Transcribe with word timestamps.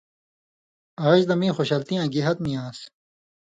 آژ 1.09 1.19
لہ 1.29 1.35
مِیں 1.39 1.55
خوشالتیاں 1.57 2.05
گی 2.13 2.21
حد 2.27 2.37
نی 2.43 2.51
آن٘س۔ 2.63 2.79